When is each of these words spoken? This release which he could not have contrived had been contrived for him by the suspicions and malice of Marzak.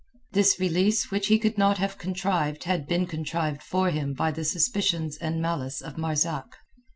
This 0.31 0.59
release 0.59 1.11
which 1.11 1.27
he 1.27 1.37
could 1.37 1.59
not 1.59 1.77
have 1.77 1.99
contrived 1.99 2.63
had 2.63 2.87
been 2.87 3.05
contrived 3.05 3.61
for 3.61 3.91
him 3.91 4.13
by 4.15 4.31
the 4.31 4.43
suspicions 4.43 5.15
and 5.17 5.39
malice 5.39 5.79
of 5.79 5.95
Marzak. 5.95 6.55